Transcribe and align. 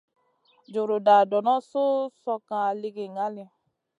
Juruda 0.73 1.15
dono 1.31 1.55
suh 1.69 1.93
slokŋa 2.21 2.61
ligi 2.81 3.05
ŋali. 3.15 3.43